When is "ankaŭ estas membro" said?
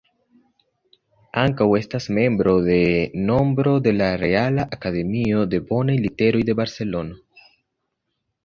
1.41-2.55